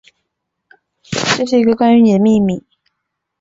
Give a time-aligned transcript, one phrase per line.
[1.37, 2.63] 这是一个关于妳的秘密